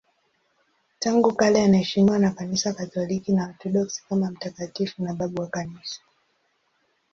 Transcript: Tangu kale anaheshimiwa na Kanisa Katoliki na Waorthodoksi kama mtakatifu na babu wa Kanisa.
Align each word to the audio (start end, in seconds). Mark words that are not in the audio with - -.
Tangu 0.99 1.33
kale 1.35 1.63
anaheshimiwa 1.63 2.19
na 2.19 2.31
Kanisa 2.31 2.73
Katoliki 2.73 3.31
na 3.33 3.43
Waorthodoksi 3.43 4.03
kama 4.09 4.31
mtakatifu 4.31 5.03
na 5.03 5.13
babu 5.13 5.41
wa 5.41 5.47
Kanisa. 5.47 6.01